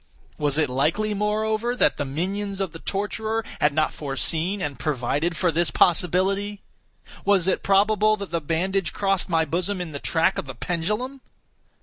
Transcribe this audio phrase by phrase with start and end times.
[0.39, 5.37] Was it likely, moreover, that the minions of the torturer had not foreseen and provided
[5.37, 6.63] for this possibility?
[7.23, 11.21] Was it probable that the bandage crossed my bosom in the track of the pendulum?